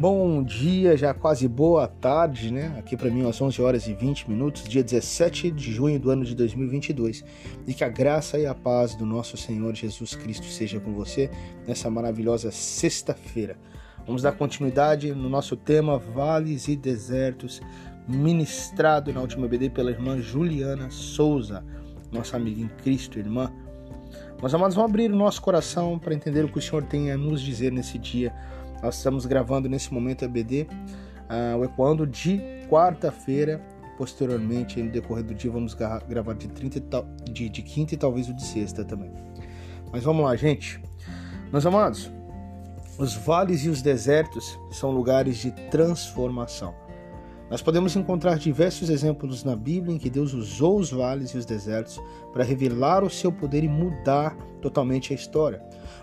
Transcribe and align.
Bom 0.00 0.44
dia, 0.44 0.96
já 0.96 1.12
quase 1.12 1.48
boa 1.48 1.88
tarde, 1.88 2.52
né? 2.52 2.72
Aqui 2.78 2.96
para 2.96 3.10
mim 3.10 3.28
às 3.28 3.42
11 3.42 3.60
horas 3.60 3.88
e 3.88 3.92
20 3.92 4.30
minutos, 4.30 4.62
dia 4.62 4.80
17 4.80 5.50
de 5.50 5.72
junho 5.72 5.98
do 5.98 6.08
ano 6.08 6.24
de 6.24 6.36
2022. 6.36 7.24
E 7.66 7.74
que 7.74 7.82
a 7.82 7.88
graça 7.88 8.38
e 8.38 8.46
a 8.46 8.54
paz 8.54 8.94
do 8.94 9.04
nosso 9.04 9.36
Senhor 9.36 9.74
Jesus 9.74 10.14
Cristo 10.14 10.46
seja 10.46 10.78
com 10.78 10.92
você 10.92 11.28
nessa 11.66 11.90
maravilhosa 11.90 12.52
sexta-feira. 12.52 13.58
Vamos 14.06 14.22
dar 14.22 14.30
continuidade 14.30 15.12
no 15.12 15.28
nosso 15.28 15.56
tema 15.56 15.98
Vales 15.98 16.68
e 16.68 16.76
Desertos, 16.76 17.60
ministrado 18.06 19.12
na 19.12 19.20
última 19.20 19.48
BD 19.48 19.68
pela 19.68 19.90
irmã 19.90 20.20
Juliana 20.20 20.90
Souza, 20.90 21.64
nossa 22.12 22.36
amiga 22.36 22.62
em 22.62 22.68
Cristo, 22.68 23.18
irmã. 23.18 23.52
Nós 24.40 24.54
amados, 24.54 24.76
vamos 24.76 24.90
abrir 24.90 25.10
o 25.10 25.16
nosso 25.16 25.42
coração 25.42 25.98
para 25.98 26.14
entender 26.14 26.44
o 26.44 26.48
que 26.48 26.58
o 26.58 26.62
Senhor 26.62 26.84
tem 26.84 27.10
a 27.10 27.16
nos 27.16 27.40
dizer 27.40 27.72
nesse 27.72 27.98
dia 27.98 28.32
nós 28.82 28.96
estamos 28.96 29.26
gravando 29.26 29.68
nesse 29.68 29.92
momento 29.92 30.24
a 30.24 30.28
BD, 30.28 30.62
uh, 30.62 30.66
ah, 31.28 31.56
o 31.58 31.64
Ecoando 31.64 32.06
de 32.06 32.40
quarta-feira. 32.68 33.60
Posteriormente, 33.96 34.80
no 34.80 34.92
decorrer 34.92 35.24
do 35.24 35.34
dia, 35.34 35.50
vamos 35.50 35.74
gravar 35.74 36.32
de, 36.34 36.46
30 36.46 37.04
de, 37.24 37.48
de 37.48 37.62
quinta 37.62 37.94
e 37.94 37.96
talvez 37.96 38.28
o 38.28 38.34
de 38.34 38.44
sexta 38.44 38.84
também. 38.84 39.12
Mas 39.90 40.04
vamos 40.04 40.24
lá, 40.24 40.36
gente. 40.36 40.80
Meus 41.50 41.66
amados, 41.66 42.08
os 42.96 43.14
vales 43.14 43.64
e 43.64 43.68
os 43.68 43.82
desertos 43.82 44.56
são 44.70 44.92
lugares 44.92 45.38
de 45.38 45.50
transformação. 45.68 46.74
Nós 47.50 47.62
podemos 47.62 47.96
encontrar 47.96 48.38
diversos 48.38 48.90
exemplos 48.90 49.42
na 49.42 49.56
Bíblia 49.56 49.94
em 49.94 49.98
que 49.98 50.10
Deus 50.10 50.34
usou 50.34 50.78
os 50.78 50.90
vales 50.90 51.30
e 51.30 51.38
os 51.38 51.46
desertos 51.46 51.98
para 52.32 52.44
revelar 52.44 53.02
o 53.02 53.08
seu 53.08 53.32
poder 53.32 53.64
e 53.64 53.68
mudar 53.68 54.36
totalmente 54.60 55.12
a 55.12 55.16
história. 55.16 55.62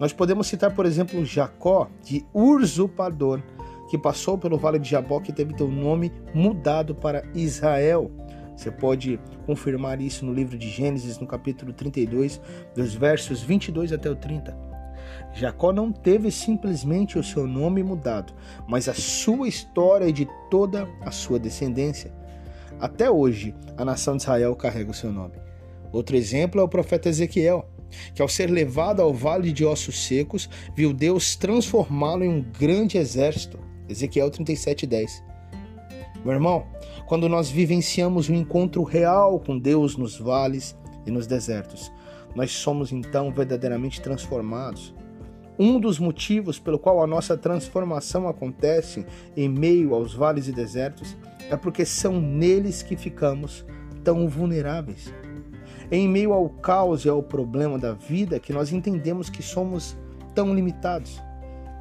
Nós 0.00 0.12
podemos 0.12 0.46
citar, 0.46 0.74
por 0.74 0.86
exemplo, 0.86 1.24
Jacó 1.24 1.88
de 2.02 2.24
Usurpador, 2.32 3.42
que 3.90 3.98
passou 3.98 4.38
pelo 4.38 4.56
vale 4.56 4.78
de 4.78 4.88
Jabó, 4.88 5.20
que 5.20 5.32
teve 5.32 5.56
seu 5.56 5.68
nome 5.68 6.10
mudado 6.34 6.94
para 6.94 7.22
Israel. 7.34 8.10
Você 8.56 8.70
pode 8.70 9.20
confirmar 9.44 10.00
isso 10.00 10.24
no 10.24 10.32
livro 10.32 10.56
de 10.56 10.70
Gênesis, 10.70 11.18
no 11.18 11.26
capítulo 11.26 11.72
32, 11.72 12.40
dos 12.74 12.94
versos 12.94 13.42
22 13.42 13.92
até 13.92 14.10
o 14.10 14.16
30. 14.16 14.75
Jacó 15.32 15.72
não 15.72 15.92
teve 15.92 16.30
simplesmente 16.30 17.18
o 17.18 17.22
seu 17.22 17.46
nome 17.46 17.82
mudado, 17.82 18.32
mas 18.66 18.88
a 18.88 18.94
sua 18.94 19.48
história 19.48 20.06
e 20.06 20.12
de 20.12 20.26
toda 20.50 20.88
a 21.02 21.10
sua 21.10 21.38
descendência. 21.38 22.12
Até 22.80 23.10
hoje, 23.10 23.54
a 23.76 23.84
nação 23.84 24.16
de 24.16 24.22
Israel 24.22 24.54
carrega 24.56 24.90
o 24.90 24.94
seu 24.94 25.12
nome. 25.12 25.34
Outro 25.92 26.16
exemplo 26.16 26.60
é 26.60 26.64
o 26.64 26.68
profeta 26.68 27.08
Ezequiel, 27.08 27.68
que 28.14 28.20
ao 28.20 28.28
ser 28.28 28.50
levado 28.50 29.00
ao 29.00 29.14
vale 29.14 29.52
de 29.52 29.64
ossos 29.64 30.04
secos, 30.04 30.48
viu 30.74 30.92
Deus 30.92 31.36
transformá-lo 31.36 32.24
em 32.24 32.28
um 32.28 32.42
grande 32.42 32.98
exército. 32.98 33.58
Ezequiel 33.88 34.30
37:10. 34.30 35.22
Meu 36.24 36.34
irmão, 36.34 36.66
quando 37.06 37.28
nós 37.28 37.48
vivenciamos 37.48 38.28
um 38.28 38.34
encontro 38.34 38.82
real 38.82 39.38
com 39.38 39.58
Deus 39.58 39.96
nos 39.96 40.18
vales 40.18 40.76
e 41.06 41.10
nos 41.10 41.26
desertos, 41.26 41.92
nós 42.36 42.52
somos 42.52 42.92
então 42.92 43.32
verdadeiramente 43.32 44.00
transformados. 44.02 44.94
Um 45.58 45.80
dos 45.80 45.98
motivos 45.98 46.58
pelo 46.58 46.78
qual 46.78 47.02
a 47.02 47.06
nossa 47.06 47.34
transformação 47.34 48.28
acontece 48.28 49.06
em 49.34 49.48
meio 49.48 49.94
aos 49.94 50.12
vales 50.12 50.46
e 50.46 50.52
desertos 50.52 51.16
é 51.50 51.56
porque 51.56 51.86
são 51.86 52.20
neles 52.20 52.82
que 52.82 52.94
ficamos 52.94 53.64
tão 54.04 54.28
vulneráveis. 54.28 55.10
Em 55.90 56.06
meio 56.06 56.34
ao 56.34 56.50
caos 56.50 57.06
e 57.06 57.08
ao 57.08 57.22
problema 57.22 57.78
da 57.78 57.94
vida 57.94 58.38
que 58.38 58.52
nós 58.52 58.70
entendemos 58.70 59.30
que 59.30 59.42
somos 59.42 59.96
tão 60.34 60.54
limitados. 60.54 61.22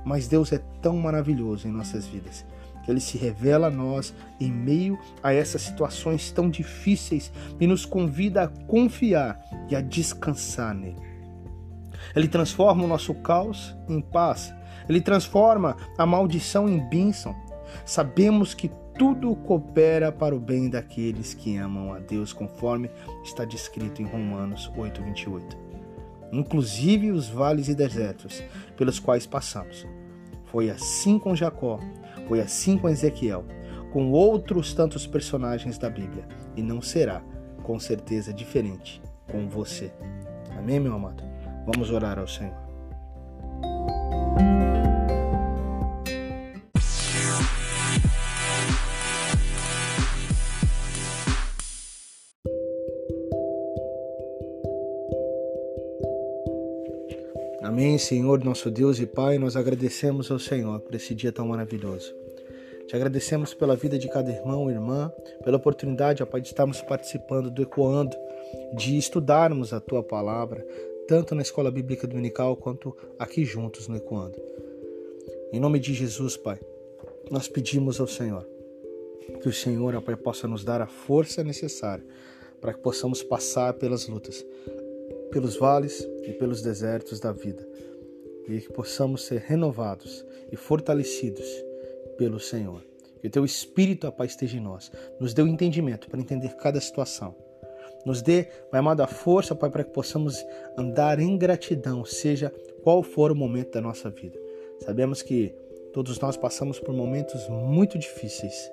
Mas 0.06 0.26
Deus 0.26 0.54
é 0.54 0.60
tão 0.82 0.96
maravilhoso 0.98 1.68
em 1.68 1.72
nossas 1.72 2.06
vidas 2.08 2.46
ele 2.88 3.00
se 3.00 3.18
revela 3.18 3.68
a 3.68 3.72
nós 3.72 4.14
em 4.40 4.52
meio 4.52 5.00
a 5.24 5.34
essas 5.34 5.62
situações 5.62 6.32
tão 6.32 6.50
difíceis 6.50 7.32
e 7.60 7.68
nos 7.68 7.86
convida 7.86 8.44
a 8.44 8.48
confiar 8.48 9.40
e 9.70 9.76
a 9.76 9.82
descansar 9.82 10.74
nele. 10.74 11.02
Ele 12.16 12.28
transforma 12.28 12.84
o 12.84 12.88
nosso 12.88 13.14
caos 13.16 13.76
em 13.88 14.02
paz. 14.02 14.54
Ele 14.88 15.02
transforma 15.02 15.76
a 15.98 16.06
maldição 16.06 16.70
em 16.70 16.80
bênção. 16.90 17.36
Sabemos 17.86 18.54
que 18.54 18.70
tudo 18.98 19.36
coopera 19.36 20.12
para 20.12 20.36
o 20.36 20.40
bem 20.40 20.70
daqueles 20.70 21.34
que 21.34 21.58
amam 21.58 21.94
a 21.94 22.00
Deus, 22.00 22.32
conforme 22.32 22.90
está 23.24 23.44
descrito 23.44 24.02
em 24.02 24.06
Romanos 24.06 24.72
8:28. 24.78 25.58
Inclusive 26.32 27.12
os 27.12 27.28
vales 27.28 27.68
e 27.68 27.76
desertos 27.76 28.42
pelos 28.78 29.00
quais 29.00 29.26
passamos. 29.26 29.86
Foi 30.56 30.70
assim 30.70 31.20
com 31.20 31.36
Jacó, 31.36 31.82
foi 32.30 32.40
assim 32.40 32.78
com 32.78 32.88
Ezequiel, 32.88 33.44
com 33.92 34.10
outros 34.14 34.74
tantos 34.74 35.06
personagens 35.06 35.78
da 35.78 35.90
Bíblia, 35.90 36.26
e 36.56 36.64
não 36.64 36.82
será, 36.82 37.22
com 37.62 37.78
certeza, 37.78 38.34
diferente 38.34 39.02
com 39.30 39.50
você. 39.50 39.92
Amém, 40.58 40.80
meu 40.80 40.94
amado? 40.94 41.22
Vamos 41.66 41.92
orar 41.92 42.18
ao 42.18 42.26
Senhor. 42.26 42.65
Amém, 57.66 57.98
Senhor, 57.98 58.44
nosso 58.44 58.70
Deus 58.70 59.00
e 59.00 59.08
Pai, 59.08 59.40
nós 59.40 59.56
agradecemos 59.56 60.30
ao 60.30 60.38
Senhor 60.38 60.80
por 60.82 60.94
esse 60.94 61.16
dia 61.16 61.32
tão 61.32 61.48
maravilhoso. 61.48 62.16
Te 62.86 62.96
agradecemos 62.96 63.56
pela 63.56 63.76
vida 63.76 63.98
de 63.98 64.08
cada 64.08 64.32
irmão 64.32 64.70
e 64.70 64.74
irmã, 64.76 65.12
pela 65.44 65.58
oportunidade, 65.58 66.22
ó 66.22 66.28
Pai, 66.28 66.42
de 66.42 66.50
estarmos 66.50 66.84
participando 66.84 67.50
do 67.50 67.64
Ecoando, 67.64 68.16
de 68.76 68.96
estudarmos 69.00 69.74
a 69.74 69.80
Tua 69.80 70.04
palavra, 70.04 70.64
tanto 71.08 71.34
na 71.34 71.42
escola 71.42 71.72
bíblica 71.72 72.06
dominical 72.06 72.56
quanto 72.56 72.96
aqui 73.18 73.44
juntos 73.44 73.88
no 73.88 73.98
Ecoando. 73.98 74.40
Em 75.52 75.60
nome 75.60 75.80
de 75.80 75.92
Jesus, 75.92 76.38
Pai, 76.38 76.60
nós 77.32 77.48
pedimos 77.48 78.00
ao 78.00 78.08
Senhor 78.08 78.48
que 79.42 79.50
o 79.50 79.54
Senhor, 79.54 80.00
Pai, 80.04 80.16
possa 80.16 80.48
nos 80.48 80.64
dar 80.64 80.84
a 80.84 80.88
força 80.88 81.44
necessária 81.44 82.06
para 82.62 82.76
que 82.76 82.80
possamos 82.80 83.24
passar 83.24 83.74
pelas 83.74 84.08
lutas, 84.08 84.46
pelos 85.36 85.58
vales 85.58 86.08
e 86.24 86.32
pelos 86.32 86.62
desertos 86.62 87.20
da 87.20 87.34
vida, 87.34 87.68
e 88.48 88.62
que 88.62 88.72
possamos 88.72 89.26
ser 89.26 89.42
renovados 89.42 90.26
e 90.50 90.56
fortalecidos 90.56 91.46
pelo 92.18 92.40
Senhor. 92.40 92.82
Que 93.20 93.28
o 93.28 93.30
teu 93.30 93.44
Espírito, 93.44 94.10
Pai, 94.14 94.28
esteja 94.28 94.56
em 94.56 94.62
nós, 94.62 94.90
nos 95.20 95.34
dê 95.34 95.42
o 95.42 95.48
entendimento 95.48 96.10
para 96.10 96.22
entender 96.22 96.56
cada 96.56 96.80
situação 96.80 97.36
nos 98.06 98.22
dê, 98.22 98.44
Pai 98.70 98.80
amado, 98.80 99.02
a 99.02 99.08
força, 99.08 99.56
Pai, 99.56 99.70
para 99.70 99.84
que 99.84 99.90
possamos 99.90 100.46
andar 100.78 101.20
em 101.20 101.36
gratidão, 101.38 102.06
seja 102.06 102.54
qual 102.84 103.02
for 103.02 103.32
o 103.32 103.36
momento 103.36 103.72
da 103.72 103.82
nossa 103.82 104.12
vida. 104.12 104.40
Sabemos 104.86 105.24
que 105.24 105.50
todos 105.92 106.20
nós 106.20 106.38
passamos 106.38 106.80
por 106.80 106.94
momentos 106.94 107.50
muito 107.50 107.98
difíceis, 107.98 108.72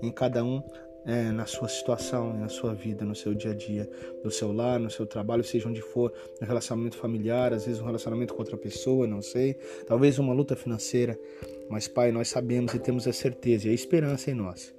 em 0.00 0.12
cada 0.12 0.44
um 0.44 0.62
é, 1.06 1.30
na 1.30 1.46
sua 1.46 1.68
situação, 1.68 2.32
na 2.32 2.48
sua 2.48 2.74
vida, 2.74 3.04
no 3.04 3.14
seu 3.14 3.34
dia 3.34 3.50
a 3.50 3.54
dia, 3.54 3.88
no 4.22 4.30
seu 4.30 4.52
lar, 4.52 4.80
no 4.80 4.90
seu 4.90 5.06
trabalho, 5.06 5.44
seja 5.44 5.68
onde 5.68 5.82
for, 5.82 6.12
no 6.40 6.46
relacionamento 6.46 6.96
familiar, 6.96 7.52
às 7.52 7.66
vezes 7.66 7.80
um 7.80 7.86
relacionamento 7.86 8.34
com 8.34 8.40
outra 8.40 8.56
pessoa, 8.56 9.06
não 9.06 9.20
sei, 9.20 9.54
talvez 9.86 10.18
uma 10.18 10.32
luta 10.32 10.56
financeira. 10.56 11.18
Mas, 11.68 11.88
Pai, 11.88 12.10
nós 12.10 12.28
sabemos 12.28 12.74
e 12.74 12.78
temos 12.78 13.06
a 13.06 13.12
certeza 13.12 13.68
e 13.68 13.70
a 13.70 13.74
esperança 13.74 14.30
em 14.30 14.34
nós 14.34 14.74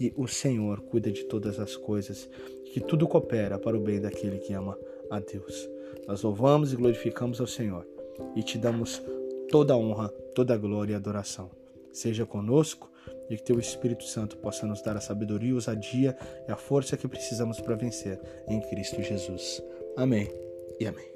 que 0.00 0.14
o 0.16 0.26
Senhor 0.26 0.80
cuida 0.80 1.12
de 1.12 1.24
todas 1.24 1.60
as 1.60 1.76
coisas, 1.76 2.26
que 2.72 2.80
tudo 2.80 3.06
coopera 3.06 3.58
para 3.58 3.76
o 3.76 3.80
bem 3.80 4.00
daquele 4.00 4.38
que 4.38 4.54
ama 4.54 4.78
a 5.10 5.20
Deus. 5.20 5.68
Nós 6.08 6.22
louvamos 6.22 6.72
e 6.72 6.76
glorificamos 6.76 7.38
ao 7.38 7.46
Senhor 7.46 7.86
e 8.34 8.42
te 8.42 8.56
damos 8.56 9.02
toda 9.50 9.74
a 9.74 9.76
honra, 9.76 10.08
toda 10.34 10.54
a 10.54 10.56
glória 10.56 10.94
e 10.94 10.96
adoração. 10.96 11.50
Seja 11.92 12.24
conosco 12.24 12.90
e 13.28 13.36
que 13.36 13.42
teu 13.42 13.58
Espírito 13.58 14.04
Santo 14.04 14.36
possa 14.36 14.66
nos 14.66 14.82
dar 14.82 14.96
a 14.96 15.00
sabedoria, 15.00 15.52
a 15.52 15.54
ousadia 15.54 16.16
e 16.48 16.52
a 16.52 16.56
força 16.56 16.96
que 16.96 17.08
precisamos 17.08 17.60
para 17.60 17.76
vencer 17.76 18.20
em 18.48 18.60
Cristo 18.60 19.02
Jesus. 19.02 19.62
Amém 19.96 20.28
e 20.78 20.86
amém. 20.86 21.10